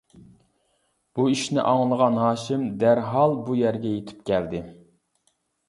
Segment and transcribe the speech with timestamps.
[1.19, 4.67] بۇ ئىشنى ئاڭلىغان ھاشىم دەرھال بۇ يەرگە يىتىپ كەلدى.